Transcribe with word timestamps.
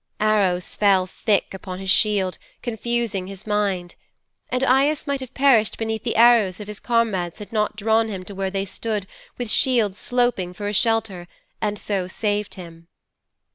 Arrows 0.19 0.73
fell 0.73 1.05
thick 1.05 1.53
upon 1.53 1.77
his 1.77 1.91
shield, 1.91 2.39
confusing 2.63 3.27
his 3.27 3.45
mind. 3.45 3.93
And 4.49 4.63
Aias 4.63 5.05
might 5.05 5.19
have 5.19 5.35
perished 5.35 5.77
beneath 5.77 6.03
the 6.03 6.15
arrows 6.15 6.59
if 6.59 6.67
his 6.67 6.79
comrades 6.79 7.37
had 7.37 7.53
not 7.53 7.75
drawn 7.75 8.07
him 8.07 8.25
to 8.25 8.33
where 8.33 8.49
they 8.49 8.65
stood 8.65 9.05
with 9.37 9.47
shields 9.51 9.99
sloping 9.99 10.53
for 10.55 10.67
a 10.67 10.73
shelter, 10.73 11.27
and 11.61 11.77
so 11.77 12.07
saved 12.07 12.55
him.' 12.55 12.87